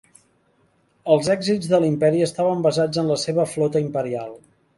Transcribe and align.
Els 1.15 1.29
èxits 1.33 1.69
de 1.73 1.79
l'imperi 1.83 2.25
estaven 2.29 2.65
basats 2.69 3.03
en 3.03 3.11
la 3.13 3.19
seva 3.27 3.47
flota 3.53 3.85
imperial. 3.87 4.35